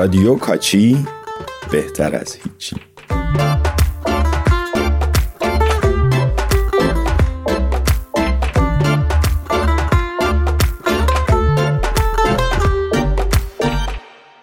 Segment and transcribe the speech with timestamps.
[0.00, 1.06] رادیو کاچی
[1.72, 2.76] بهتر از هیچی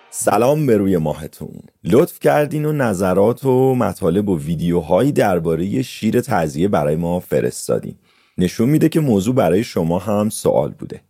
[0.10, 1.50] سلام به روی ماهتون.
[1.84, 7.96] لطف کردین و نظرات و مطالب و ویدیوهایی درباره شیر تعذیه برای ما فرستادین.
[8.38, 11.02] نشون میده که موضوع برای شما هم سوال بوده.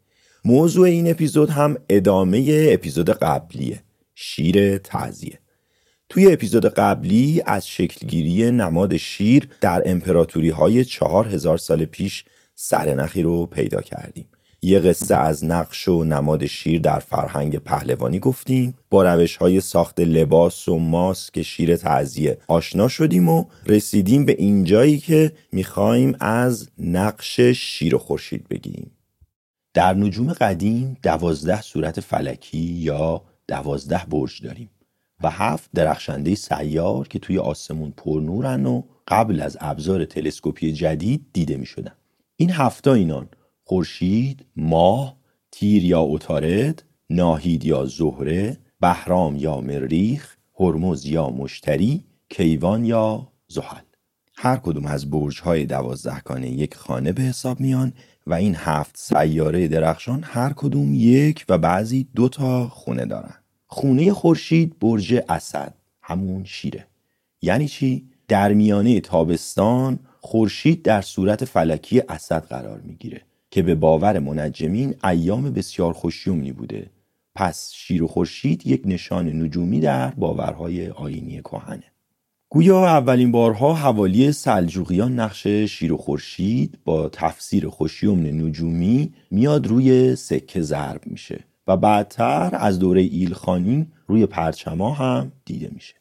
[0.46, 3.87] موضوع این اپیزود هم ادامه اپیزود قبلیه.
[4.20, 5.40] شیر تعذیه.
[6.10, 13.22] توی اپیزود قبلی از شکلگیری نماد شیر در امپراتوری های چهار هزار سال پیش سرنخی
[13.22, 14.26] رو پیدا کردیم.
[14.62, 18.74] یه قصه از نقش و نماد شیر در فرهنگ پهلوانی گفتیم.
[18.90, 24.98] با روش های ساخت لباس و ماسک شیر تعذیه آشنا شدیم و رسیدیم به اینجایی
[24.98, 28.92] که می‌خوایم از نقش شیر و خورشید بگیم
[29.74, 34.70] در نجوم قدیم دوازده صورت فلکی یا دوازده برج داریم
[35.24, 41.58] و هفت درخشنده سیار که توی آسمون پرنورن و قبل از ابزار تلسکوپی جدید دیده
[41.58, 41.94] می شدن.
[42.36, 43.30] این هفتا اینان
[43.64, 45.18] خورشید، ماه،
[45.52, 53.82] تیر یا اتارد، ناهید یا زهره، بهرام یا مریخ، هرمز یا مشتری، کیوان یا زحل.
[54.36, 57.94] هر کدوم از برج های دوازده یک خانه به حساب میان
[58.28, 63.36] و این هفت سیاره درخشان هر کدوم یک و بعضی دو تا خونه دارن.
[63.68, 66.88] خونه خورشید برج اسد همون شیره.
[67.42, 74.20] یعنی چی؟ در میانه تابستان خورشید در صورت فلکی اسد قرار می‌گیره که به باور
[74.20, 76.90] منجمین ایام بسیار خوشیومنی بوده
[77.36, 81.84] پس شیر و خورشید یک نشان نجومی در باورهای آینی کهنه
[82.50, 90.16] گویا اولین بارها حوالی سلجوقیان نقش شیر و خورشید با تفسیر خوشیومن نجومی میاد روی
[90.16, 95.94] سکه ضرب میشه و بعدتر از دوره ایلخانی روی پرچما هم دیده میشه.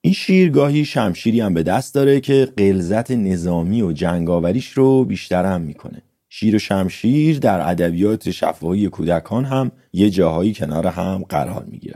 [0.00, 5.44] این شیر گاهی شمشیری هم به دست داره که قلزت نظامی و جنگاوریش رو بیشتر
[5.44, 6.02] هم می‌کنه.
[6.28, 11.89] شیر و شمشیر در ادبیات شفاهی کودکان هم یه جاهایی کنار هم قرار می‌گیرن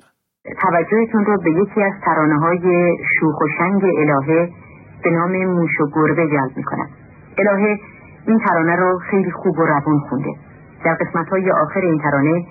[0.65, 4.49] توجهتون رو به یکی از ترانه های شوخ و شنگ الهه
[5.05, 6.89] به نام موش و گربه جلب می‌کنم.
[7.39, 7.79] الهه
[8.27, 10.35] این ترانه رو خیلی خوب و روون خونده.
[10.85, 12.45] در قسمت های آخر این ترانه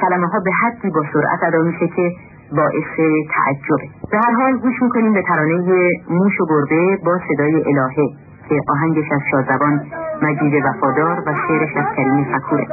[0.00, 2.12] کلمه ها به حدی با سرعت ادا میشه که
[2.56, 2.96] باعث
[3.34, 3.88] تعجبه.
[4.10, 8.08] به هر حال گوش می‌کنیم به ترانه موش و گربه با صدای الهه
[8.48, 9.86] که آهنگش از شادزبان
[10.22, 12.66] مجید وفادار و شعرش از کریم فکوره.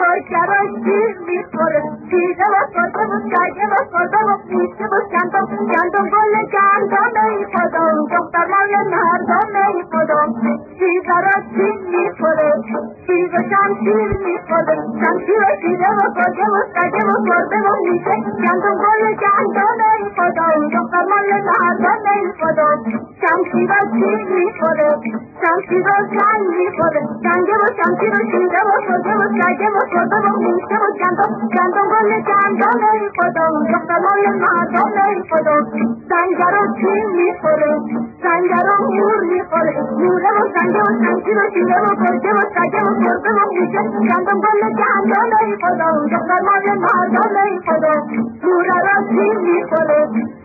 [0.00, 6.06] شراش گیر می‌خوره پیزه و خدا و سگه و خدا و پیچه و گندم گندم
[6.14, 10.20] گل گندم ای خدا دختر مال مردم ای خدا
[10.78, 12.52] پیزه را گیر می‌خوره
[13.06, 18.76] پیزه شمشیر می‌خوره شمشیر و پیزه و خدا و سگه و خدا و پیچه گندم
[18.84, 22.68] گل گندم ای خدا دختر مال مردم ای خدا
[23.20, 24.90] شمشیر را گیر می‌خوره
[25.42, 30.18] شمشیر را زن می‌خوره جنگه و شمشیر و پیزه و خدا و سگه و خدا
[30.26, 35.56] و میشه و گندم گندم گل گندم ای خدا دخترای مردم ای خدا
[36.10, 37.78] سنگر و چین می‌خوره
[38.22, 42.82] سنگر و مور می‌خوره موره و سنگه و سنگی و شیره و گرگه و سگه
[42.84, 47.94] و گربه و میشه گندم گل گندم ای خدا دخترای مردم ای خدا
[48.42, 49.50] موره را چین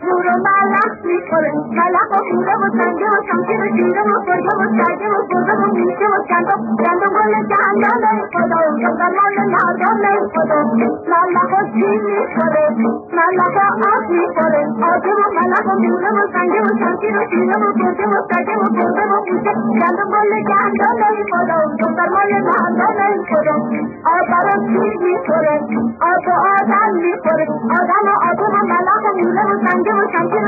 [0.06, 1.52] مور و ملخ می‌خوره.
[1.78, 5.54] ملخ و موره و سنگه و سنگی و شیره و گرگه و سگه و گربه
[5.62, 10.60] و میشه و گندم گندم گل گندم ای خدا دخترای مردم ای خدا
[11.10, 12.66] ملخ و چین می‌خوره؟
[13.16, 13.56] ملخ
[13.94, 14.62] آب می‌خوره.
[14.92, 18.56] آدم و ملخ و میونه و سنگه و شمشیر و شیره و گرده و سگه
[18.62, 23.56] و گربه و کوچه گندم گل گندم ای خدا دختر مال مردم ای خدا
[24.16, 25.56] آب را چین می‌خوره؟
[26.10, 27.46] آب و آدم می‌خوره.
[27.80, 29.10] آدم و آدم و ملخ و
[29.50, 30.40] و سنگه و شمشیر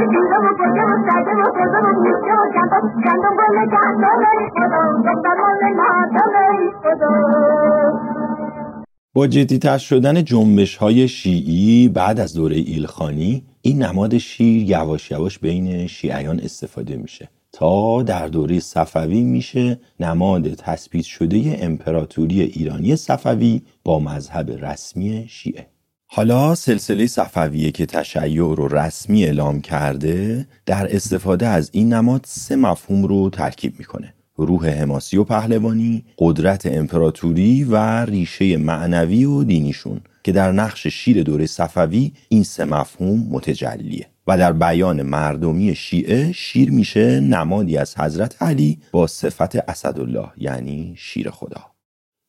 [9.17, 15.87] و شدن جنبش های شیعی بعد از دوره ایلخانی این نماد شیر یواش یواش بین
[15.87, 17.29] شیعیان استفاده میشه.
[17.53, 25.67] تا در دوره صفوی میشه نماد تثبیت شده امپراتوری ایرانی صفوی با مذهب رسمی شیعه.
[26.11, 32.57] حالا سلسله صفویه که تشیع رو رسمی اعلام کرده در استفاده از این نماد سه
[32.57, 34.15] مفهوم رو ترکیب می‌کنه.
[34.37, 41.23] روح حماسی و پهلوانی، قدرت امپراتوری و ریشه معنوی و دینیشون که در نقش شیر
[41.23, 44.07] دوره صفوی این سه مفهوم متجلیه.
[44.27, 50.95] و در بیان مردمی شیعه شیر میشه نمادی از حضرت علی با صفت اسدالله یعنی
[50.99, 51.61] شیر خدا.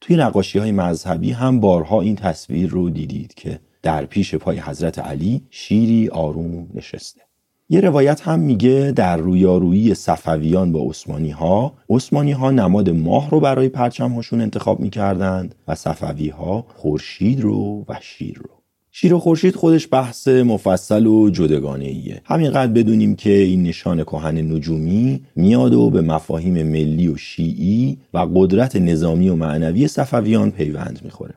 [0.02, 5.00] توی نقاشی های مذهبی هم بارها این تصویر رو دیدید که در پیش پای حضرت
[5.00, 7.22] علی شیری آروم نشسته.
[7.70, 13.40] یه روایت هم میگه در رویارویی صفویان با عثمانی ها عثمانی ها نماد ماه رو
[13.40, 18.50] برای پرچم هاشون انتخاب می‌کردند و صفوی ها خورشید رو و شیر رو.
[18.92, 24.38] شیر و خورشید خودش بحث مفصل و جدگانه ایه همینقدر بدونیم که این نشان کهن
[24.38, 31.00] نجومی میاد و به مفاهیم ملی و شیعی و قدرت نظامی و معنوی صفویان پیوند
[31.04, 31.34] می‌خوره.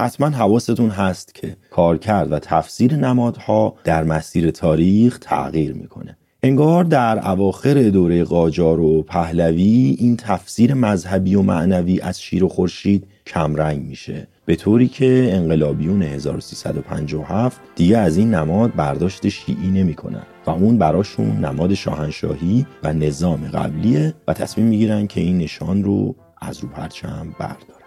[0.00, 6.16] حتما حواستون هست که کارکرد و تفسیر نمادها در مسیر تاریخ تغییر می‌کنه.
[6.42, 12.48] انگار در اواخر دوره قاجار و پهلوی این تفسیر مذهبی و معنوی از شیر و
[12.48, 14.26] خورشید کمرنگ میشه.
[14.46, 21.44] به طوری که انقلابیون 1357 دیگه از این نماد برداشت شیعی نمی‌کنن و اون براشون
[21.44, 27.34] نماد شاهنشاهی و نظام قبلیه و تصمیم می‌گیرن که این نشان رو از رو پرچم
[27.38, 27.79] بردارن.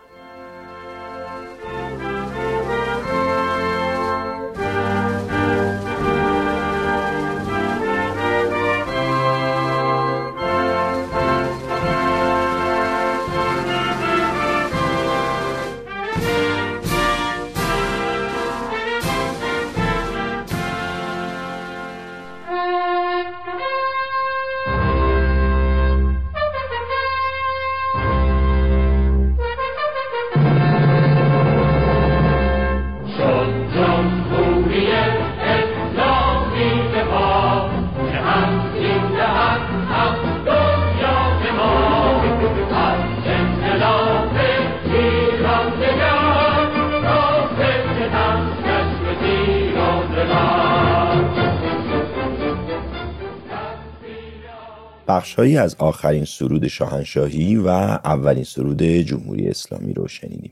[55.34, 60.52] بخشهایی از آخرین سرود شاهنشاهی و اولین سرود جمهوری اسلامی رو شنیدیم.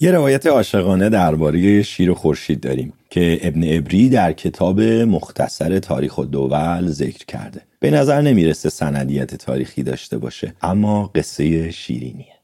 [0.00, 6.18] یه روایت عاشقانه درباره شیر و خورشید داریم که ابن ابری در کتاب مختصر تاریخ
[6.18, 7.62] و دول ذکر کرده.
[7.80, 12.34] به نظر نمی‌رسه سندیت تاریخی داشته باشه اما قصه شیرینیه.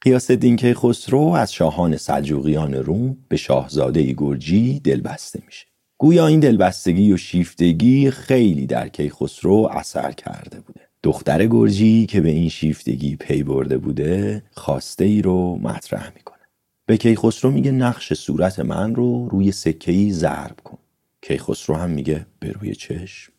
[0.00, 5.66] قیاس الدین خسرو از شاهان سلجوقیان روم به شاهزاده گرجی دلبسته میشه.
[5.98, 10.89] گویا این دلبستگی و شیفتگی خیلی در کیخسرو اثر کرده بوده.
[11.02, 16.38] دختر گرجی که به این شیفتگی پی برده بوده خواسته ای رو مطرح می‌کنه.
[16.86, 20.78] به کیخسرو میگه نقش صورت من رو روی سکه ای ضرب کن.
[21.22, 23.32] کیخسرو هم میگه به روی چشم.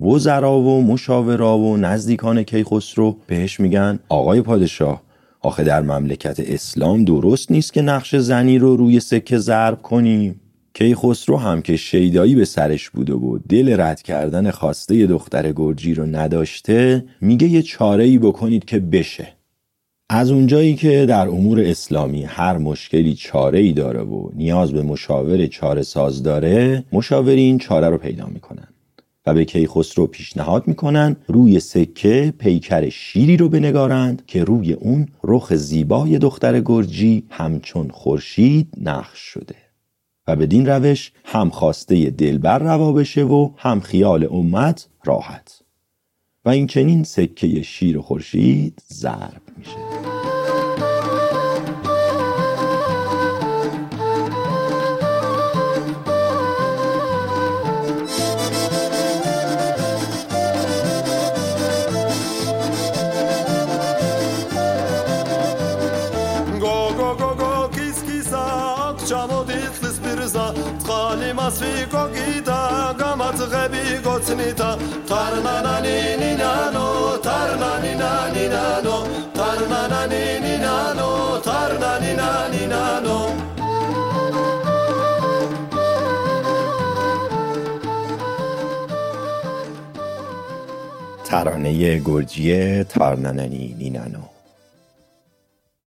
[0.00, 5.02] وزرا و مشاورا و نزدیکان کیخسرو بهش میگن آقای پادشاه.
[5.40, 10.40] آخه در مملکت اسلام درست نیست که نقش زنی رو روی سکه ضرب کنیم.
[10.78, 16.06] کیخسرو هم که شیدایی به سرش بوده و دل رد کردن خواسته دختر گرجی رو
[16.06, 19.28] نداشته میگه یه چاره ای بکنید که بشه.
[20.10, 25.46] از اونجایی که در امور اسلامی هر مشکلی چاره ای داره و نیاز به مشاور
[25.46, 28.68] چاره ساز داره مشاوری این چاره رو پیدا می‌کنن
[29.26, 35.54] و به کیخسرو پیشنهاد می‌کنن روی سکه پیکر شیری رو بنگارند که روی اون رخ
[35.54, 39.65] زیبای دختر گرجی همچون خورشید نقش شده.
[40.26, 45.62] و بدین روش هم خواسته دلبر روا بشه و هم خیال امت راحت.
[46.44, 50.15] و این چنین سکه شیر و خورشید ضرب میشه.
[91.24, 94.22] ترانه گرجی تارنننی نینانو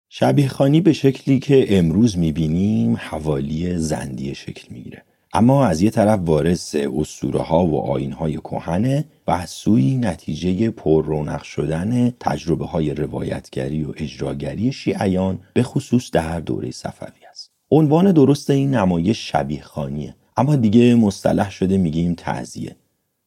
[0.09, 5.08] شبیه خانی به شکلی که امروز می‌بینیم حوالی زندی شکل می‌گیره.
[5.33, 10.71] اما از یه طرف وارث اسطوره ها و آین های کهنه و از سوی نتیجه
[10.71, 17.51] پر رونق شدن تجربه های روایتگری و اجراگری شیعیان به خصوص در دوره صفوی است.
[17.71, 22.77] عنوان درست این نمایش شبیه خانیه اما دیگه مصطلح شده میگیم تعذیه.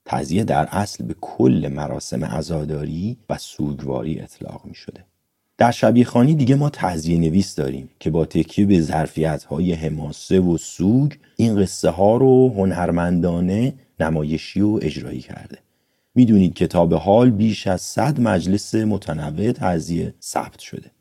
[0.05, 5.05] تعذیه در اصل به کل مراسم عزاداری و سوگواری اطلاق می شده.
[5.61, 10.39] در شبیه خانی دیگه ما تعذیه نویس داریم که با تکیه به ظرفیت های حماسه
[10.39, 15.57] و سوگ این قصه ها رو هنرمندانه نمایشی و اجرایی کرده.
[16.15, 20.91] می‌دونید کتاب حال بیش از صد مجلس متنوع تعذیه ثبت شده.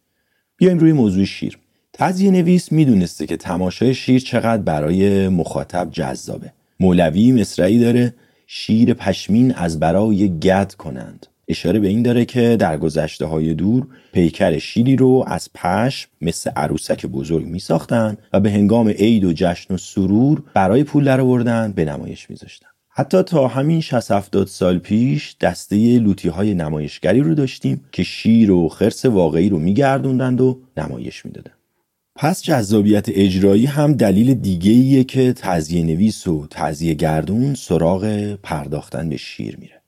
[0.56, 1.58] بیایم روی موضوع شیر.
[1.92, 6.52] تزیه نویس می‌دونسته که تماشای شیر چقدر برای مخاطب جذابه.
[6.80, 8.14] مولوی مصرعی داره
[8.46, 11.26] شیر پشمین از برای گد کنند.
[11.50, 16.50] اشاره به این داره که در گذشته های دور پیکر شیری رو از پشم مثل
[16.50, 21.72] عروسک بزرگ می ساختن و به هنگام عید و جشن و سرور برای پول درآوردن
[21.72, 22.66] به نمایش میذاشتن.
[22.88, 28.50] حتی تا همین 60 70 سال پیش دسته لوتی های نمایشگری رو داشتیم که شیر
[28.50, 31.52] و خرس واقعی رو میگردوندند و نمایش می‌دادن.
[32.16, 39.16] پس جذابیت اجرایی هم دلیل دیگه که تزیه نویس و تزیه گردون سراغ پرداختن به
[39.16, 39.79] شیر میره.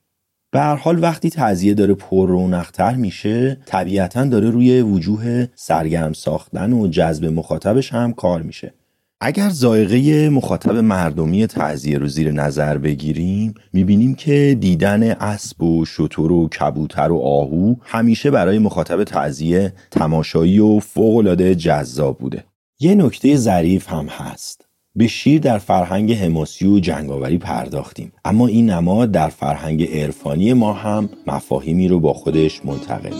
[0.53, 6.73] به هر حال وقتی تزیه داره پر رونقتر میشه طبیعتا داره روی وجوه سرگرم ساختن
[6.73, 8.73] و جذب مخاطبش هم کار میشه.
[9.21, 16.31] اگر زائقه مخاطب مردمی تعذیه رو زیر نظر بگیریم می‌بینیم که دیدن اسب و شتر
[16.31, 22.43] و کبوتر و آهو همیشه برای مخاطب تعذیه تماشایی و فوقالعاده جذاب بوده.
[22.79, 24.65] یه نکته ظریف هم هست.
[24.95, 28.11] به شیر در فرهنگ حماسی و جنگاوری پرداختیم.
[28.25, 33.13] اما این نماد در فرهنگ عرفانی ما هم مفاهیمی رو با خودش منتقل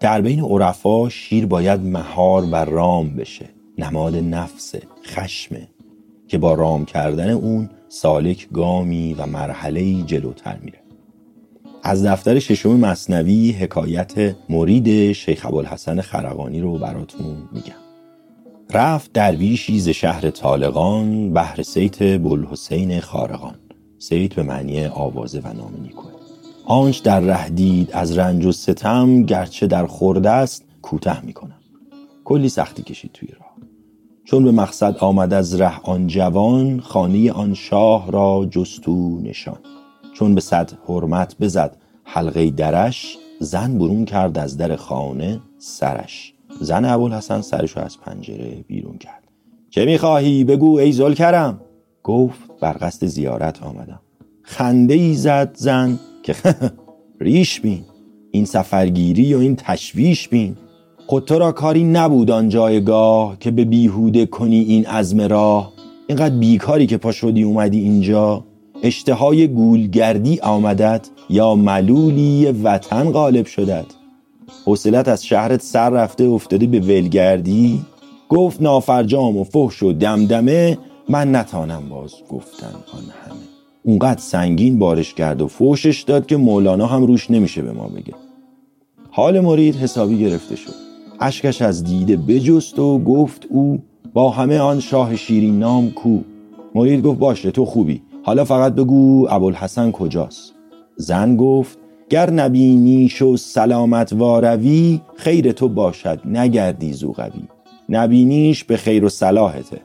[0.00, 3.48] در بین عرفا شیر باید مهار و رام بشه.
[3.78, 4.74] نماد نفس
[5.06, 5.68] خشمه
[6.28, 10.83] که با رام کردن اون سالک گامی و مرحله جلوتر میره
[11.86, 17.72] از دفتر ششم مثنوی حکایت مرید شیخ ابوالحسن خرقانی رو براتون میگم.
[18.70, 23.54] رفت درویشی ز شهر طالقان بهر صیت بوالحسین خارقان.
[23.98, 26.10] صیت به معنی آوازه و نام نیکوه
[26.66, 31.60] آنچ در ره دید از رنج و ستم گرچه در خورد است کوته می‌کنم.
[32.24, 33.54] کلی سختی کشید توی راه.
[34.24, 39.58] چون به مقصد آمد از ره آن جوان خانه آن شاه را جستو نشان
[40.14, 41.76] چون به صد حرمت بزد.
[42.04, 46.34] حلقه درش زن برون کرد از در خانه سرش.
[46.60, 49.24] زن ابوالحسن سرش رو از پنجره بیرون کرد.
[49.70, 51.60] چه می‌خواهی؟ بگو ای کرم
[52.02, 54.00] گفت بر قصد زیارت آمدم.
[54.42, 56.34] خنده ای زد زن که
[57.20, 57.84] ریش بین.
[58.30, 60.56] این سفرگیری و این تشویش بین.
[61.06, 65.72] خود تو را کاری نبود آن جایگاه که به بیهوده کنی این عزم راه.
[66.08, 68.44] اینقدر بیکاری که پا شدی اومدی اینجا.
[68.84, 73.86] اشتهای گولگردی آمدد یا ملولی وطن غالب شدد
[74.66, 77.80] حوصلت از شهرت سر رفته افتاده به ولگردی.
[78.28, 83.40] گفت نافرجام و فحش و دمدمه من نتانم باز گفتن آن همه.
[83.82, 88.14] اونقدر سنگین بارش کرد و فوشش داد که مولانا هم روش نمیشه به ما بگه.
[89.10, 90.74] حال مرید حسابی گرفته شد.
[91.20, 93.82] اشکش از دیده بجست و گفت او
[94.14, 96.18] با همه آن شاه شیرین نام کو.
[96.74, 98.02] مرید گفت باشه تو خوبی.
[98.26, 100.52] حالا فقط بگو ابوالحسن کجاست.
[100.96, 101.78] زن گفت
[102.10, 107.42] گر نبینیش و سلامت واروی خیر تو باشد نگردی زوغوی
[107.88, 109.80] نبینیش به خیر و صلاحته.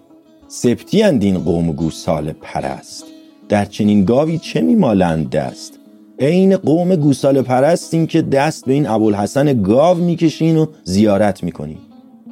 [0.47, 3.05] سبتی اندین قوم گوسال پرست.
[3.49, 5.79] در چنین گاوی چه میمالند دست؟
[6.19, 11.77] عین قوم گوساله پرستیم که دست به این ابوالحسن گاو می‌کشین و زیارت می‌کنین.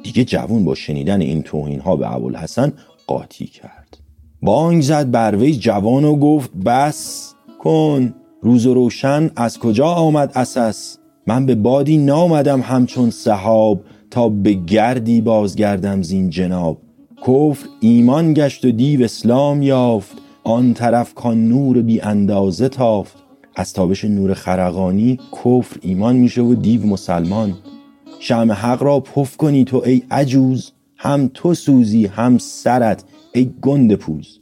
[0.02, 2.72] دیگه جوون با شنیدن این توهین ها به ابوالحسن
[3.06, 3.77] قاطی کرد.
[4.42, 10.32] بانگ زد بر وی جوان و گفت بس کن روز و روشن از کجا آمد
[10.34, 13.80] اساس من به بادی نامدم همچون صحاب
[14.10, 16.78] تا به گردی بازگردم زین جناب.
[17.26, 23.16] کفر ایمان گشت و دیو اسلام یافت آن طرف کان نور بی اندازه تافت.
[23.56, 27.54] از تابش نور خرقانی کفر ایمان میشه و دیو مسلمان.
[28.20, 33.04] شم حق را پف کنی تو ای عجوز هم تو سوزی هم سرت.
[33.38, 34.40] ای گند پوز.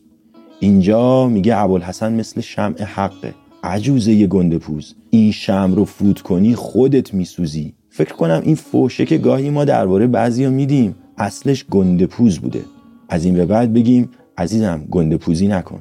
[0.60, 3.34] اینجا میگه ابوالحسن مثل شمع حقه.
[3.64, 4.94] عجوزه گنده پوز.
[5.10, 7.74] این شم رو فوت کنی خودت میسوزی.
[7.88, 12.64] فکر کنم این فوشه که گاهی ما درباره بعضیا میدیم اصلش گنده پوز بوده.
[13.08, 15.80] از این به بعد بگیم عزیزم گنده پوزی نکن.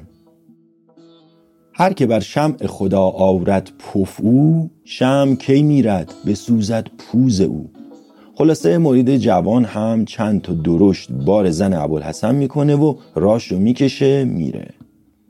[1.74, 7.70] هر که بر شمع خدا آورد پف او شم کی میرد به سوزد پوز او.
[8.38, 14.24] خلاصه مرید جوان هم چند تا درشت بار زن ابوالحسن می‌کنه و راش رو می‌کشه
[14.24, 14.68] میره.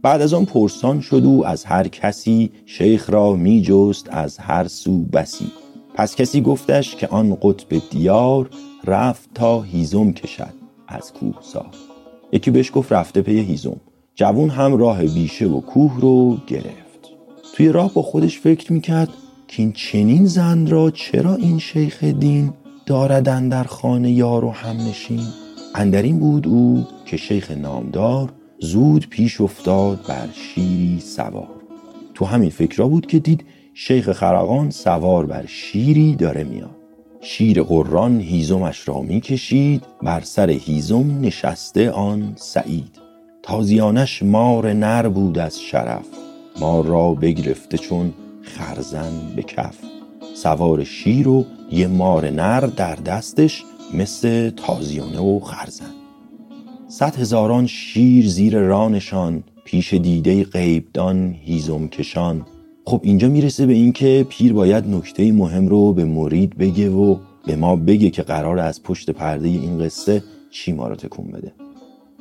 [0.03, 5.05] بعد از آن پرسان شد او از هر کسی شیخ را میجست از هر سو
[5.05, 5.47] بسی.
[5.95, 8.51] پس کسی گفتش که آن قطب دیار
[8.85, 10.55] رفت تا هیزم کشد
[10.89, 11.71] از کوه سار.
[12.33, 13.77] یکی بهش گفت رفته پی هیزم.
[14.15, 17.11] جوون هم راه بیشه و کوه رو گرفت.
[17.55, 19.09] توی راه با خودش فکر می‌کرد
[19.49, 22.53] که این چنین زن را چرا این شیخ دین
[22.87, 25.27] داردن در خانه یار و هم نشین.
[25.75, 31.49] اندرین بود او که شیخ نامدار زود پیش افتاد بر شیری سوار.
[32.15, 36.77] تو همین فکرا بود که دید شیخ خرقان سوار بر شیری داره میاد.
[37.21, 42.99] شیر قران هیزمش را می کشید بر سر هیزم نشسته آن سعید.
[43.43, 46.07] تازیانش مار نر بود از شرف
[46.61, 48.13] مار را بگرفته چون
[48.43, 49.79] خرزن به کف.
[50.35, 55.91] سوار شیر و یه مار نر در دستش مثل تازیانه و خرزن.
[56.89, 62.47] صد هزاران شیر زیر رانشان پیش دیده غیبدان هیزم کشان.
[62.85, 67.57] خب اینجا می‌رسه به اینکه پیر باید نکته مهم رو به مرید بگه و به
[67.57, 71.53] ما بگه که قرار از پشت پرده این قصه چی ما رو تکون بده.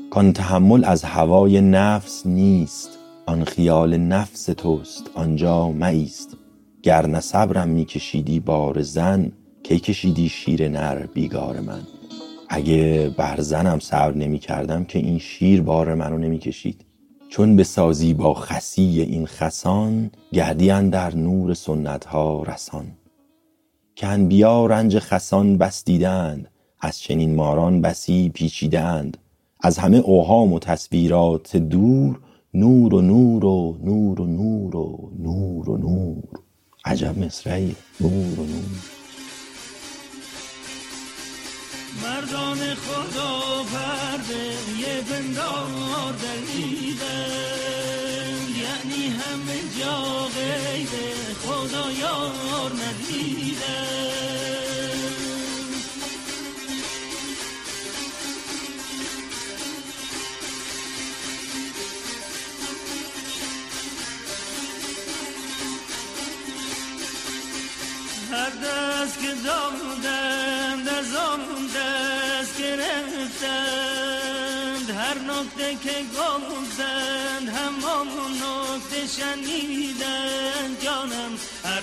[0.10, 2.90] کان تحمل از هوای نفس نیست
[3.26, 6.38] آن خیال نفس توست آنجا مایست.
[6.86, 9.32] گر نه صبرم میکشیدی بار زن
[9.64, 11.82] کی کشیدی شیر نر بیگار من؟
[12.50, 16.86] اگه بر زنم صبر نمی کردم که این شیر بار منو نمی کشید
[17.30, 22.86] چون به سازی با خسی این خسان گردیان در نور سنت ها رسان.
[23.96, 26.52] که انبیا رنج خسان بس دیدند
[26.82, 29.18] از چنین ماران بسی پیچیدند.
[29.62, 32.20] از همه اوهام و تصویرات دور
[32.54, 36.45] نور و نور و نور و نور و نور و نور.
[36.86, 38.64] عجب مصرعی نور و نور.
[42.04, 44.46] مردان خدا پرده
[44.80, 47.36] یه بندار دلیدن
[48.62, 50.90] یعنی همه جا غیب
[51.46, 54.15] خدا یار ندیدن
[75.84, 81.32] که گفتند همان نکته شنیدند جانم.
[81.64, 81.82] هر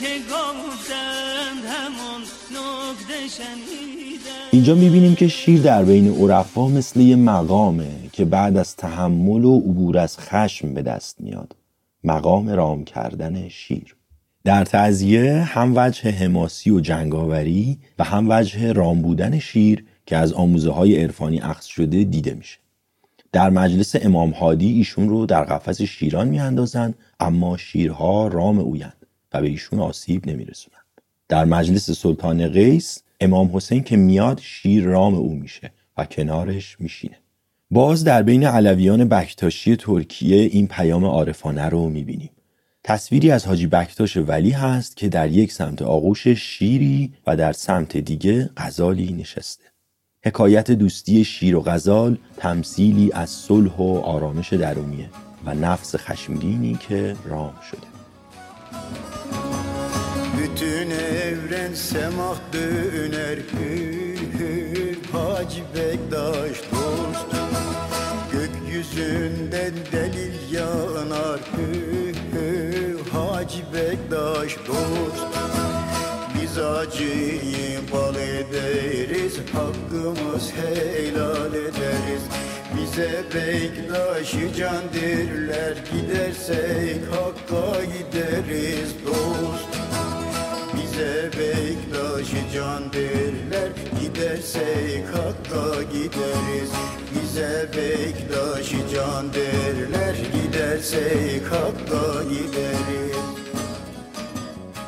[0.00, 7.90] که گفتند همان نکته شنیدند اینجا می‌بینیم که شیر در بین عرفا مثل یه مقامه
[8.12, 11.56] که بعد از تحمل و عبور از خشم به دست میاد.
[12.04, 13.96] مقام رام کردن شیر.
[14.44, 20.32] در تعذیه هم وجه حماسی و جنگاوری و هم وجه رام بودن شیر که از
[20.32, 22.58] آموزه های عرفانی اخذ شده دیده میشه.
[23.32, 29.40] در مجلس امام هادی ایشون رو در قفس شیران میاندازند اما شیرها رام اویند و
[29.40, 30.80] به ایشون آسیب نمیرسونند.
[31.28, 37.16] در مجلس سلطان قیس امام حسین که میاد شیر رام او میشه و کنارش میشینه.
[37.70, 42.30] باز در بین علویان بکتاشی ترکیه این پیام عارفانه رو می‌بینیم.
[42.84, 47.96] تصویری از حاجی بکتاش ولی هست که در یک سمت آغوش شیری و در سمت
[47.96, 49.64] دیگه غزالی نشسته.
[50.24, 55.10] حکایت دوستی شیر و غزال تمثیلی از صلح و آرامش درونیه
[55.44, 57.90] و نفس خشمگینی که رام شده
[60.38, 67.26] Bütün evren semah döner hür hür Hacı Bektaş dost
[68.32, 75.26] Gökyüzünden delil yanar hür hür Hacı Bektaş dost
[76.50, 82.22] Biz acıyı bal ederiz Hakkımız helal ederiz.
[82.76, 89.68] Bize Bektaş'ı can derler Gidersek Hakk'a gideriz dost.
[90.74, 96.70] Bize Bektaş'ı can derler Gidersek Hakk'a gideriz.
[97.14, 102.99] Bize Bektaş'ı can derler Gidersek Hakk'a gideriz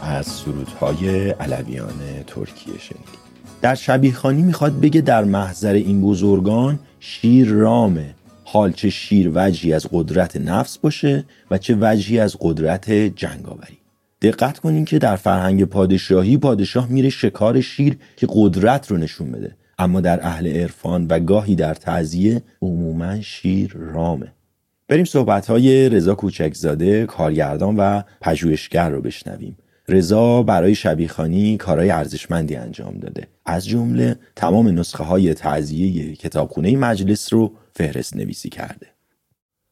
[0.02, 3.20] از سرودهای علویان ترکیه شنیدیم.
[3.62, 8.14] در شبیخانی می‌خواد بگه در محضر این بزرگان شیر رامه.
[8.44, 13.78] حال چه شیر وجهی از قدرت نفس باشه و چه وجهی از قدرت جنگاوری.
[14.22, 19.56] دقت کنین که در فرهنگ پادشاهی پادشاه میره شکار شیر که قدرت رو نشون بده.
[19.78, 24.32] اما در اهل عرفان و گاهی در تعذیه عموما شیر رامه.
[24.88, 29.56] بریم صحبت های رضا کوچکزاده کارگردان و پژوهشگر رو بشنویم.
[29.88, 33.28] رضا برای شبیخانی کارهای ارزشمندی انجام داده.
[33.46, 38.86] از جمله تمام نسخه های تعذیه کتابخونه مجلس رو فهرست نویسی کرده.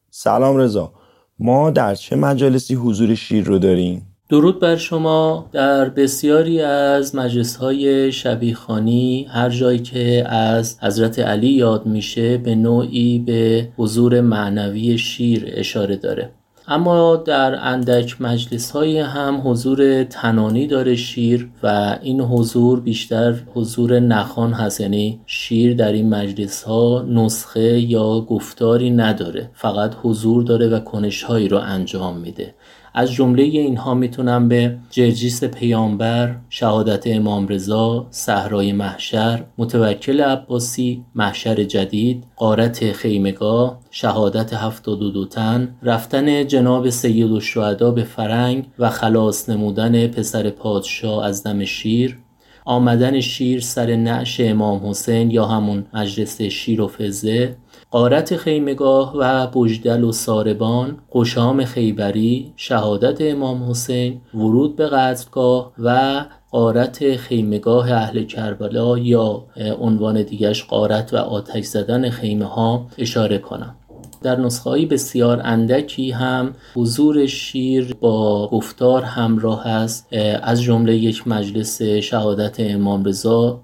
[0.09, 0.93] سلام رضا.
[1.39, 5.49] ما در چه مجالسی حضور شیر رو داریم؟ درود بر شما.
[5.51, 12.55] در بسیاری از مجلس های شبیخانی هر جایی که از حضرت علی یاد میشه به
[12.55, 16.31] نوعی به حضور معنوی شیر اشاره داره.
[16.71, 23.99] اما در اندک مجلس های هم حضور تنانی داره شیر و این حضور بیشتر حضور
[23.99, 24.81] نخان هست.
[24.81, 31.23] یعنی شیر در این مجلس ها نسخه یا گفتاری نداره فقط حضور داره و کنش
[31.23, 32.53] هایی رو انجام میده.
[32.93, 41.63] از جمله اینها می‌تونم به جرجیس پیامبر، شهادت امام رضا، صحرای محشر، متوکل عباسی، محشر
[41.63, 48.89] جدید، قارت خیمگاه، شهادت هفتاد و دو تن، رفتن جناب سید الشهدا به فرنگ و
[48.89, 52.17] خلاص نمودن پسر پادشاه از دم شیر،
[52.65, 57.55] آمدن شیر سر نعش امام حسین یا همون مجلس شیر و فزه
[57.91, 66.25] قارت خیمگاه و بجدل و ساربان قشام خیبری شهادت امام حسین ورود به قصدگاه و
[66.51, 69.43] قارت خیمگاه اهل کربلا یا
[69.79, 73.75] عنوان دیگش قارت و آتش زدن خیمه ها اشاره کنم.
[74.21, 80.07] در نسخه بسیار اندکی هم حضور شیر با گفتار همراه است
[80.43, 83.63] از جمله یک مجلس شهادت امام رضا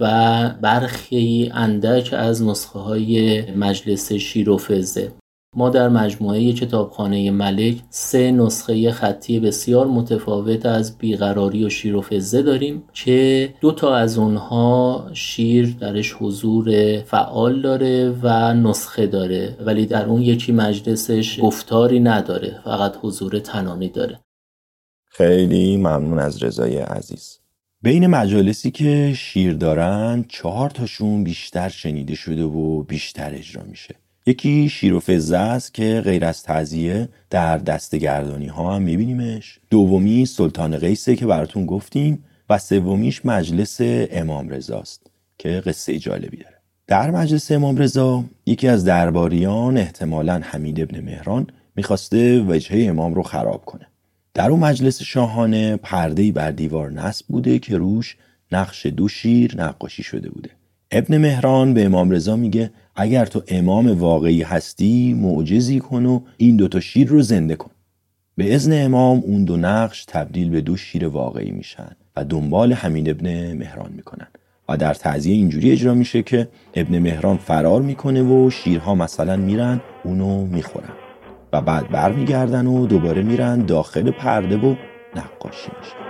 [0.00, 5.12] و برخی اندک از نسخه های مجلس شیر و فزه
[5.56, 12.02] ما در مجموعه کتابخانه ملک سه نسخه خطی بسیار متفاوت از بیقراری و شیر و
[12.02, 19.56] فزه داریم که دو تا از اونها شیر درش حضور فعال داره و نسخه داره
[19.66, 24.20] ولی در اون یکی مجلسش گفتاری نداره فقط حضور تنانی داره.
[25.04, 27.38] خیلی ممنون از رضای عزیز.
[27.82, 33.94] بین مجالسی که شیر دارن چهار تاشون بیشتر شنیده شده و بیشتر اجرا میشه.
[34.26, 39.58] یکی شیر و فزه است که غیر از تعذیه در دستگردانی ها هم میبینیمش.
[39.70, 43.78] دومی سلطان قیسه که براتون گفتیم و سومیش مجلس
[44.10, 45.06] امام رضاست
[45.38, 46.54] که قصه جالبی داره.
[46.86, 53.22] در مجلس امام رضا یکی از درباریان احتمالا حمید ابن مهران می‌خواسته وجهه امام رو
[53.22, 53.86] خراب کنه.
[54.34, 58.16] در اون مجلس شاهانه پردهی بر دیوار نصب بوده که روش
[58.52, 60.50] نقش دو شیر نقاشی شده بوده.
[60.90, 66.56] ابن مهران به امام رضا میگه اگر تو امام واقعی هستی معجزی کن و این
[66.56, 67.70] دوتا شیر رو زنده کن.
[68.36, 73.08] به ازن امام اون دو نقش تبدیل به دو شیر واقعی میشن و دنبال حمید
[73.08, 74.26] ابن مهران می‌کنن.
[74.68, 79.80] و در تعذیه اینجوری اجرا میشه که ابن مهران فرار می‌کنه و شیرها مثلا میرن
[80.04, 80.92] اونو می‌خورن.
[81.52, 84.74] و بعد برمیگردن و دوباره میرن داخل پرده و
[85.16, 86.03] نقاشی میشن.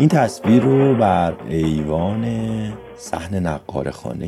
[0.00, 2.24] این تصویر رو بر ایوان
[2.96, 4.26] صحن نقار خانه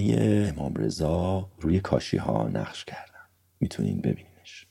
[0.57, 3.29] امام رضا روی کاشی ها نقش کردم.
[3.61, 4.67] می‌تونین ببینینش.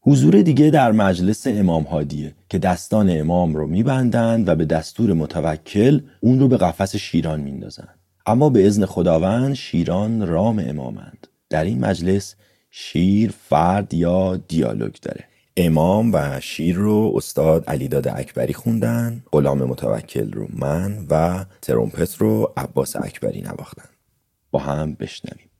[0.00, 6.00] حضور دیگه در مجلس امام هادیه که دستان امام رو میبندند و به دستور متوکل
[6.20, 7.88] اون رو به قفس شیران میندازن
[8.26, 11.26] اما به ازن خداوند شیران رام امامند.
[11.50, 12.34] در این مجلس
[12.70, 15.27] شیر فرد یا دیالوگ داره.
[15.60, 22.52] امام و شیر رو استاد علیداد اکبری خوندن غلام متوکل رو من و ترومپت رو
[22.56, 23.88] عباس اکبری نواختن.
[24.50, 25.50] با هم بشنویم.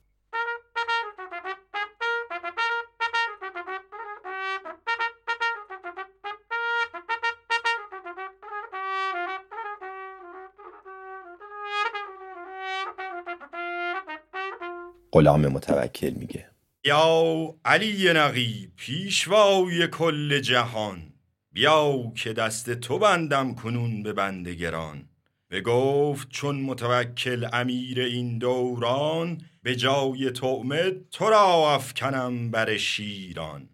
[15.11, 21.13] غلام متوکل میگه یا علی نقی پیشوای کل جهان.
[21.51, 25.09] بیا که دست تو بندم کنون به بندگران
[25.47, 33.69] به گفت چون متوکل امیر این دوران به جای تعمد تو را افکنم بر شیران.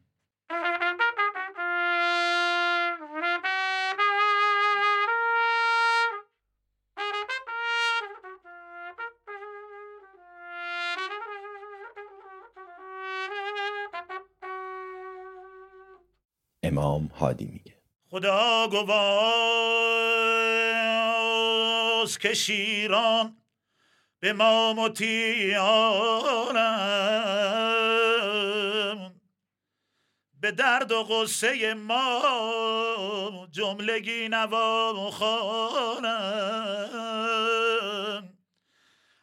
[16.77, 17.75] امام هادی میگه.
[18.09, 18.85] خدا گواست
[22.19, 23.37] که شیران
[24.19, 25.95] به ما مطیعانم
[30.41, 36.55] به درد و غصه ما جملگی نوا خانم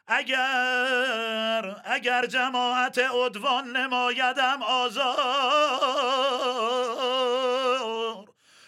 [0.07, 5.83] اگر اگر جماعت عدوان نمایدم آزار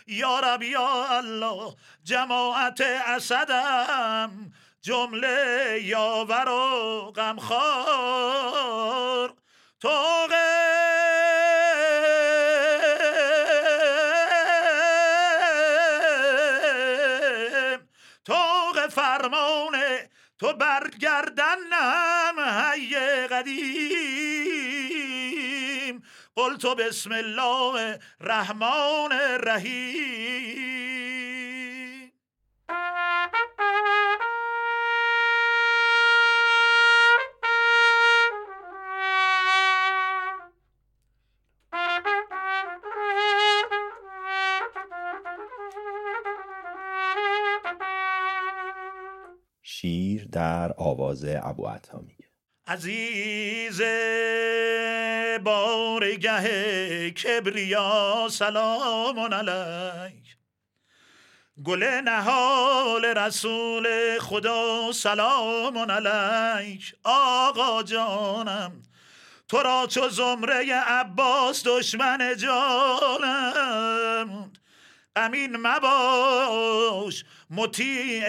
[0.07, 8.55] یا رب یا الله جماعت اسدم جمله یاور و غمخوار.
[9.79, 10.27] تو
[18.25, 19.75] توق فرمان
[20.39, 22.95] تو برگردنم هی
[23.27, 24.54] قدیم.
[26.35, 29.11] قلت بسم الله رحمان
[29.43, 30.85] رحیم
[49.61, 52.24] شیر در آواز ابو عطا میگه.
[52.67, 53.82] عزیز
[55.43, 60.38] بارگه کبریا سلام علیک.
[61.65, 63.88] گل نهال رسول
[64.19, 66.95] خدا سلام علیک.
[67.04, 68.84] آقا جانم
[69.47, 74.54] تو را چو زمره عباس دشمن جانم.
[75.15, 78.25] امین مباش مطیع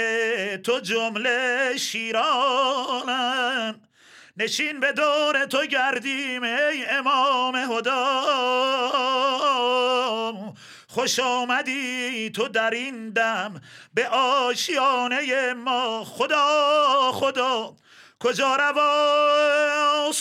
[0.57, 3.81] تو جمله شیرانم.
[4.37, 8.23] نشین به دور تو گردیم ای امام هدا.
[10.89, 13.61] خوش آمدی تو در این دم
[13.95, 16.05] به آشیانه ما.
[16.05, 17.77] خدا خدا
[18.21, 18.57] کجا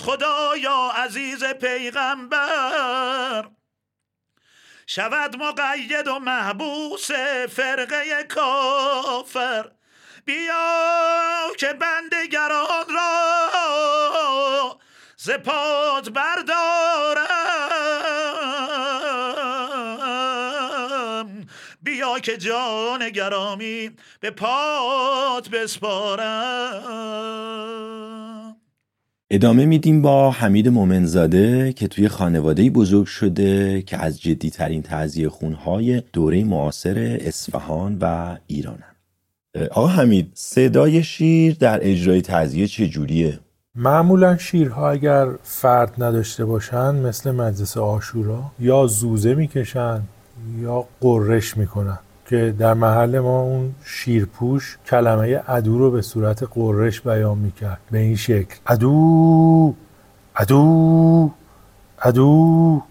[0.01, 3.45] خدا یا عزیز پیغمبر.
[4.87, 7.11] شود مقید و محبوس
[7.55, 9.71] فرقه کافر.
[10.25, 13.49] بیا که بندگران را
[15.25, 17.25] ز پاد بردارم.
[21.83, 26.85] بیا که جان گرامی به پاد بسپارم.
[29.29, 36.01] ادامه میدیم با حمید مومنزاده که توی خانواده بزرگ شده که از جدیترین تعذیه خونهای
[36.13, 38.95] دوره معاصر اصفهان و ایرانن.
[39.71, 43.39] آقا حمید صدای شیر در اجرای تعذیه چجوریه؟
[43.77, 50.01] معمولا شیرها اگر فرد نداشته باشن مثل مجلس آشورا یا زوزه می‌کشن
[50.59, 57.01] یا قررش می‌کنن که در محل ما اون شیرپوش کلمه ادو رو به صورت قررش
[57.01, 57.79] بیان می‌کرد.
[57.91, 58.55] به این شکل.
[58.67, 59.73] ادو!
[60.35, 61.31] ادو!
[62.01, 62.81] ادو!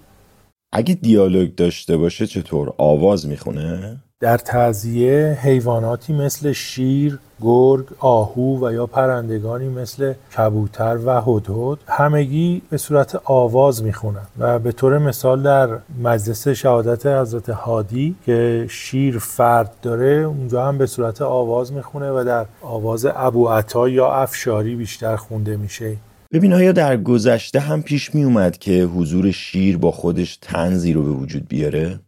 [0.73, 8.73] اگه دیالوگ داشته باشه چطور؟ آواز می‌خونه؟ در تعذیه حیواناتی مثل شیر، گرگ، آهو و
[8.73, 15.43] یا پرندگانی مثل کبوتر و هدهد همگی به صورت آواز می‌خونن و به طور مثال
[15.43, 15.69] در
[16.03, 22.25] مجلس شهادت حضرت هادی که شیر فرد داره اونجا هم به صورت آواز می‌خونه و
[22.27, 25.97] در آواز ابو عطا یا افشاری بیشتر خونده میشه
[26.33, 31.03] ببین آیا در گذشته هم پیش می اومد که حضور شیر با خودش تنزی رو
[31.03, 32.01] به وجود بیاره؟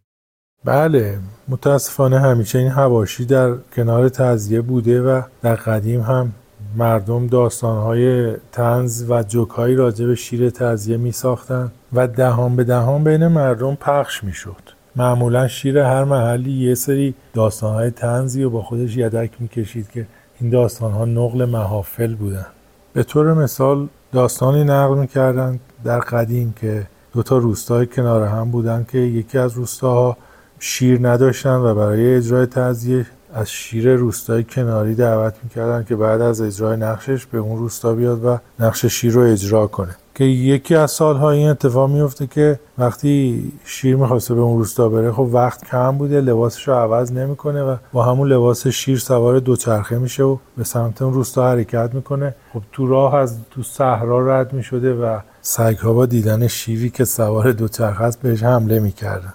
[0.67, 6.31] بله متاسفانه همیشه این هواشی در کنار تزیه بوده و در قدیم هم
[6.75, 13.03] مردم داستانهای تنز و جوکایی راجع به شیر تزیه می ساختن و دهان به دهان
[13.03, 14.61] بین مردم پخش می شد
[14.95, 20.07] معمولا شیر هر محلی یه سری داستانهای تنزی و با خودش یدک می کشید که
[20.39, 22.45] این داستانها نقل محافل بودن.
[22.93, 28.51] به طور مثال داستانی نقل می کردن در قدیم که دو تا روستای کنار هم
[28.51, 30.17] بودن که یکی از روستاها
[30.59, 36.41] شیر نداشتن و برای اجرای تعذیه از شیر روستای کناری دعوت می‌کردن که بعد از
[36.41, 39.95] اجرای نقشش به اون روستا بیاد و نقش شیر رو اجرا کنه.
[40.15, 45.11] که یکی از سالها این اتفاق میفته که وقتی شیر می‌خواسته به اون روستا بره
[45.11, 49.97] خب وقت کم بوده لباسش رو عوض نمی‌کنه و با همون لباس شیر سوار دوچرخه
[49.97, 52.35] میشه و به سمت اون روستا حرکت می‌کنه.
[52.53, 57.51] خب تو راه از تو صحرا رد می‌شده و سگها با دیدن شیری که سوار
[57.51, 59.33] دوچرخه است بهش حمله می‌کردن.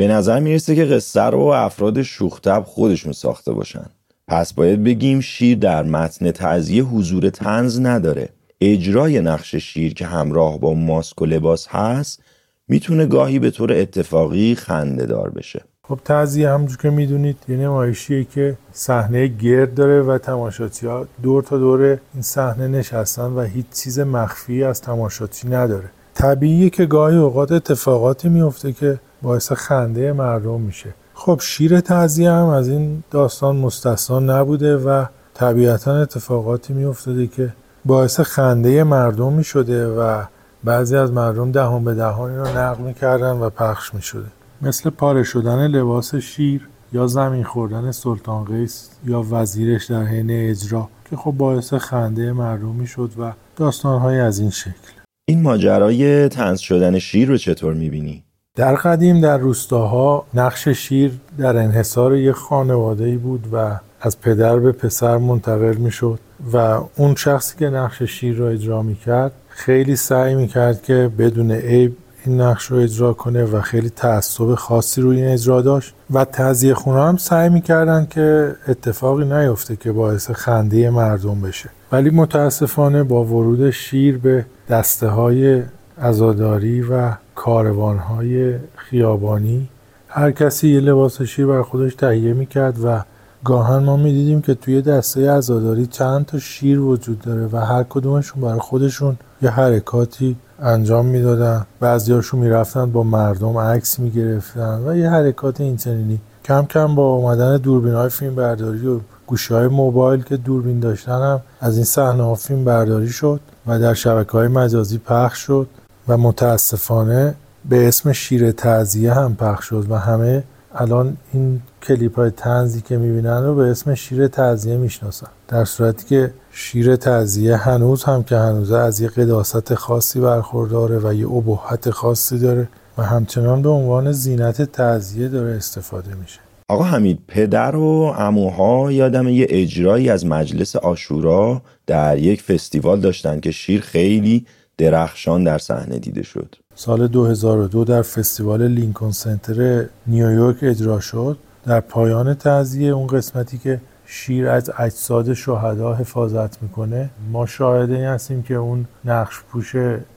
[0.00, 3.86] به نظر می‌رسه که قصه رو افراد شوختب خودشون ساخته باشن.
[4.28, 8.28] پس باید بگیم شیر در متن تعذیه حضور تنز نداره.
[8.60, 12.22] اجرای نقش شیر که همراه با ماسک و لباس هست
[12.68, 15.64] می‌تونه گاهی به طور اتفاقی خنده دار بشه.
[15.88, 21.42] خب تعذیه همونجور که می‌دونید یه نمایشیه که صحنه گرد داره و تماشاچی ها دور
[21.42, 21.82] تا دور
[22.14, 25.90] این صحنه نشستن و هیچ چیز مخفی از تماشاچی نداره.
[26.14, 30.94] طبیعیه که گاهی اوقات اتفاقاتی میفته که باعث خنده مردم میشه.
[31.14, 35.04] خب شیر تعذیه هم از این داستان مستثنا نبوده و
[35.34, 37.52] طبیعتا اتفاقاتی میافتاده که
[37.84, 40.22] باعث خنده مردم می‌شده و
[40.64, 44.26] بعضی از مردم دهان به دهان رو نقل می‌کردن و پخش می‌شده.
[44.62, 50.88] مثل پاره شدن لباس شیر یا زمین خوردن سلطان قیس یا وزیرش در حین اجرا
[51.10, 54.92] که خب باعث خنده مردمی شد و داستانهایی از این شکل.
[55.28, 58.24] این ماجرای تنز شدن شیر رو چطور می‌بینی؟
[58.60, 64.58] در قدیم در روستاها نقش شیر در انحصار یک خانواده ای بود و از پدر
[64.58, 66.18] به پسر منتقل می شد
[66.52, 66.56] و
[66.96, 71.50] اون شخصی که نقش شیر را اجرا می کرد خیلی سعی می کرد که بدون
[71.50, 71.96] عیب
[72.26, 76.74] این نقش رو اجرا کنه و خیلی تعصب خاصی روی این اجرا داشت و تهذیه
[76.74, 81.70] خونه هم سعی می‌کردن که اتفاقی نیفته که باعث خنده مردم بشه.
[81.92, 85.62] ولی متاسفانه با ورود شیر به دسته های
[86.00, 89.68] ازاداری و کاروان های خیابانی.
[90.08, 93.00] هر کسی یه لباس شیر بر خودش تهیه می‌کرد و
[93.44, 98.42] گاهن ما می‌دیدیم که توی دسته ازاداری چند تا شیر وجود داره و هر کدومشون
[98.42, 101.66] برای خودشون یه حرکاتی انجام می‌دادن.
[101.80, 106.20] بعضیاشون می‌رفتن با مردم عکس می‌گرفتن و یه حرکات اینچنینی.
[106.44, 111.22] کم کم با آمدن دوربین های فیلم برداری و گوشه های موبایل که دوربین داشتن
[111.22, 115.66] هم از این صحنه ها فیلم برداری شد و در شبکه های مجازی پخش شد.
[116.10, 117.34] و متاسفانه
[117.68, 120.42] به اسم شیر تعذیه هم پخش شد و همه
[120.74, 125.26] الان این کلیپ های تنزی که می‌بینن رو به اسم شیر تعذیه می‌شناسن.
[125.48, 131.14] در صورتی که شیر تعذیه هنوز هم که هنوز از یه قداست خاصی برخورداره و
[131.14, 132.68] یه ابهت خاصی داره
[132.98, 136.40] و همچنان به عنوان زینت تعذیه داره استفاده میشه.
[136.68, 143.40] آقا حمید پدر و اموها یادم یه اجرایی از مجلس آشورا در یک فستیوال داشتن
[143.40, 144.46] که شیر خیلی
[144.80, 146.56] درخشان در صحنه دیده شد.
[146.74, 151.38] سال 2002 در فستیوال لینکن سنتر نیویورک اجرا شد.
[151.64, 158.42] در پایان تعذیه اون قسمتی که شیر از اجساد شهدا حفاظت می‌کنه ما شاهده هستیم
[158.42, 159.74] که اون نقش پوش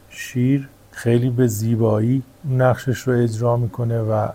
[0.10, 4.28] شیر خیلی به زیبایی نقشش رو اجرا می‌کنه و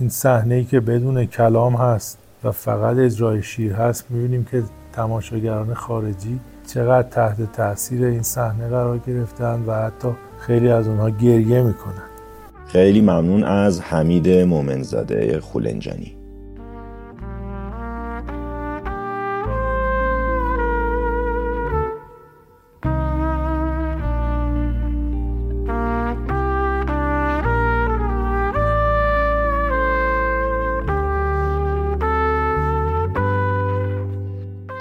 [0.00, 4.62] این صحنه ای که بدون کلام هست و فقط اجرای شیر هست می‌بینیم که
[4.92, 11.62] تماشاگران خارجی چقدر تحت تاثیر این صحنه قرار گرفتن و حتی خیلی از اونها گریه
[11.62, 12.02] می‌کنن.
[12.66, 16.16] خیلی ممنون از حمید مومنزاده خولنجانی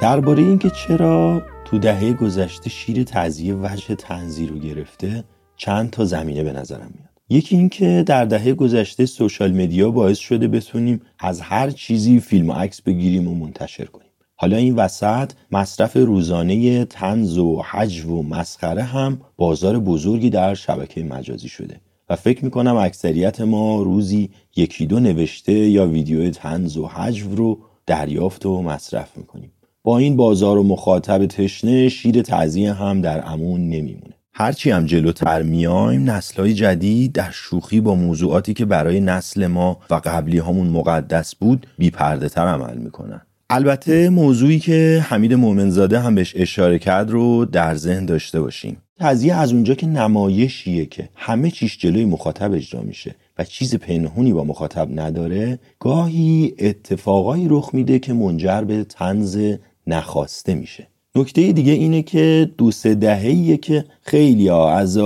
[0.01, 5.23] درباره اینکه چرا تو دهه گذشته شیر تعذیه وجه تنظیر رو گرفته
[5.58, 7.10] چند تا زمینه به نظرم میاد.
[7.30, 12.54] یکی اینکه در دهه گذشته سوشال مدیا باعث شده بتونیم از هر چیزی فیلم و
[12.54, 14.10] عکس بگیریم و منتشر کنیم.
[14.36, 21.04] حالا این وسط مصرف روزانه تنز و حجو و مسخره هم بازار بزرگی در شبکه
[21.04, 26.88] مجازی شده و فکر می‌کنم اکثریت ما روزی یکی دو نوشته یا ویدیو تنز و
[26.88, 29.51] حجو رو دریافت و مصرف می‌کنیم.
[29.85, 34.13] با این بازار و مخاطب تشنه شیر تعذیه هم در امون نمیمونه.
[34.33, 40.01] هرچی هم جلوتر میایم نسلهای جدید در شوخی با موضوعاتی که برای نسل ما و
[40.05, 43.21] قبلی همون مقدس بود بیپرده تر عمل می‌کنن.
[43.49, 48.77] البته موضوعی که حمید مومنزاده هم بهش اشاره کرد رو در ذهن داشته باشیم.
[48.99, 54.33] تزیه از اونجا که نمایشیه که همه چیش جلوی مخاطب اجرا میشه و چیز پنهونی
[54.33, 59.55] با مخاطب نداره گاهی اتفاقایی رخ میده که منجر به تنز
[59.87, 60.87] نخواسته میشه.
[61.15, 64.97] نکته دیگه اینه که دو سه دههیه که خیلی ها از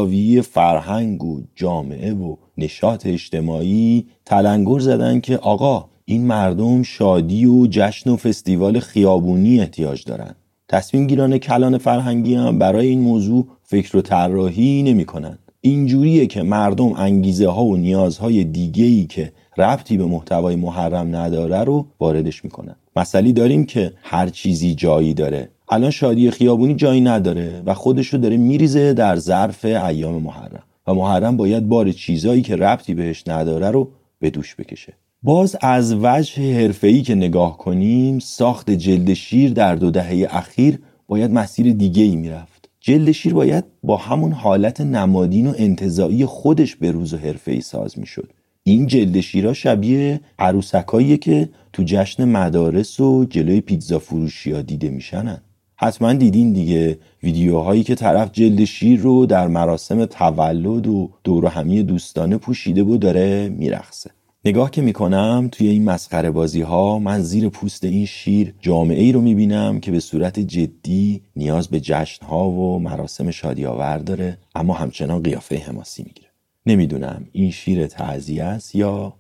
[0.42, 8.10] فرهنگ و جامعه و نشاط اجتماعی تلنگر زدن که آقا این مردم شادی و جشن
[8.10, 10.36] و فستیوال خیابونی احتیاج دارن.
[10.70, 15.38] تصمیم گیران کلان فرهنگی هم برای این موضوع فکر و طراحی نمی‌کنن.
[15.62, 21.64] اینجوریه که مردم انگیزه ها و نیازهای دیگه ای که ربطی به محتوای محرم نداره
[21.64, 22.76] رو واردش می‌کنن.
[23.00, 25.50] مسئله داریم که هر چیزی جایی داره.
[25.70, 30.64] الان شادی خیابونی جایی نداره و خودش رو داره میریزه در ظرف ایام محرم.
[30.88, 34.94] و محرم باید بار چیزایی که ربطی بهش نداره رو به دوش بکشه.
[35.24, 41.32] باز از وجه حرفه‌ای که نگاه کنیم ساخت جلد شیر در دو دهه اخیر باید
[41.32, 42.70] مسیر دیگه ای می‌رفت.
[42.80, 48.00] جلد شیر باید با همون حالت نمادین و انتظایی خودش به روز و حرفه‌ای ساز
[48.00, 48.34] می‌شد.
[48.70, 54.90] این جلد شیرا شبیه عروسکاییه که تو جشن مدارس و جلوی پیتزا فروشی ها دیده
[54.90, 55.42] میشنن.
[55.76, 61.84] حتما دیدین دیگه ویدیوهایی که طرف جلد شیر رو در مراسم تولد و دور همی
[61.84, 64.12] دوستانه پوشیده و داره میرخصه
[64.46, 69.12] نگاه که می‌کنم توی این مسخره بازی ها من زیر پوست این شیر جامعه ای
[69.12, 74.38] رو می‌بینم که به صورت جدی نیاز به جشن ها و مراسم شادی آور داره
[74.56, 76.29] اما همچنان قیافه حماسی می‌گیره.
[76.70, 79.14] نمی‌دونم این شیر تعذیه است یا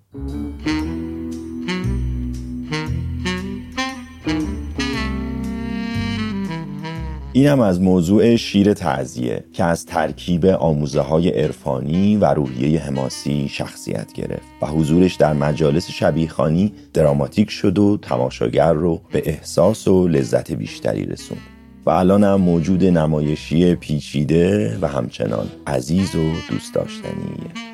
[7.33, 14.13] اینم از موضوع شیر تعذیه که از ترکیب آموزه های عرفانی و روحیه حماسی شخصیت
[14.13, 20.51] گرفت و حضورش در مجالس شبیخانی دراماتیک شد و تماشاگر رو به احساس و لذت
[20.51, 21.58] بیشتری رسوند.
[21.85, 27.69] و الان هم موجود نمایشی پیچیده و همچنان عزیز و دوست داشتنیه.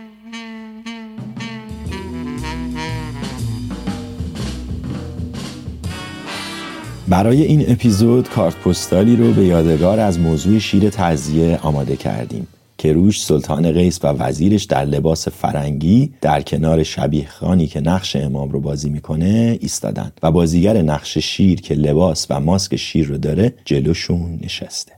[7.08, 12.48] برای این اپیزود کارت پستالی رو به یادگار از موضوع شیر تعذیه آماده کردیم.
[12.94, 18.50] که سلطان قیس و وزیرش در لباس فرنگی در کنار شبیه خانی که نقش امام
[18.50, 23.54] رو بازی می‌کنه ایستادن و بازیگر نقش شیر که لباس و ماسک شیر رو داره
[23.66, 24.92] جلوشون نشسته.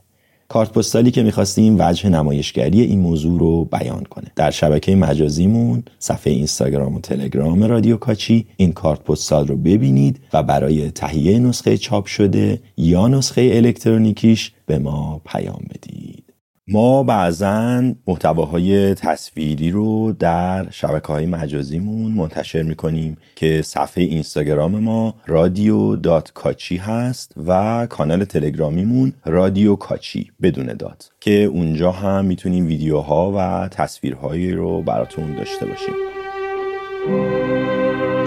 [0.48, 4.26] کارت پستالی که می‌خواستیم وجه نمایشگری این موضوع رو بیان کنه.
[4.36, 10.42] در شبکه مجازیمون صفحه اینستاگرام و تلگرام رادیو کاچی این کارت پستال رو ببینید و
[10.42, 16.27] برای تهیه نسخه چاپ شده یا نسخه الکترونیکیش به ما پیام بدید.
[16.70, 25.14] ما بعضا محتواهای تصویری رو در شبکه های مجازیمون منتشر می‌کنیم که صفحه اینستاگرام ما
[25.26, 32.66] رادیو dot کاچی هست و کانال تلگرامیمون رادیو کاچی بدون dot که اونجا هم می‌تونیم
[32.66, 35.94] ویدیوها و تصویرهایی رو براتون داشته باشیم.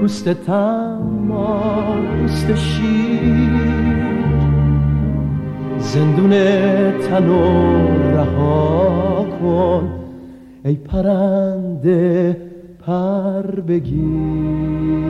[0.00, 3.87] پوست تمام پوست شیر.
[5.80, 6.30] زندون
[6.98, 7.42] تنو
[8.16, 9.88] رها کن.
[10.64, 12.36] ای پرنده
[12.86, 15.07] پر بگیر.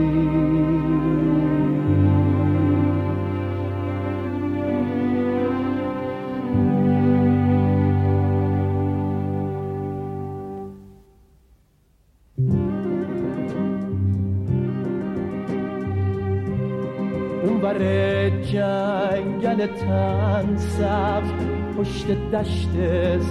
[19.59, 21.31] جنگل تن سبز
[21.77, 22.69] پشت دشت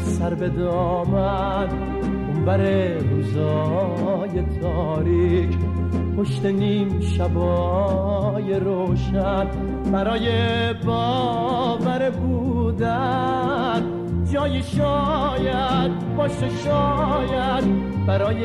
[0.03, 1.68] سر به دامن.
[2.03, 2.61] اون بر
[2.99, 5.57] روزای تاریک
[6.16, 9.47] پشت نیم شبای روشن.
[9.93, 10.29] برای
[10.87, 13.83] باور بودن
[14.33, 17.64] جای شاید باشه شاید.
[18.07, 18.43] برای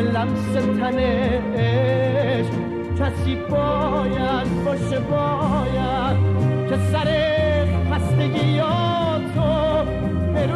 [0.00, 2.46] لمس تنش
[3.00, 6.25] کسی باید باشه باید.
[6.68, 7.08] که سر
[7.90, 8.60] خستگی
[9.34, 9.84] تو
[10.34, 10.46] به